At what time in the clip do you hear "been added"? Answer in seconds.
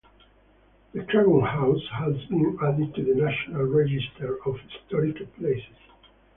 2.27-2.95